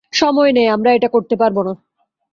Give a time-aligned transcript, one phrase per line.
[0.13, 1.73] সময় নেই, আমরা এটা করতে পারবো না।